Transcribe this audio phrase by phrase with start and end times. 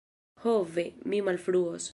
[0.45, 0.85] Ho, ve!
[1.11, 1.89] mi malfruos!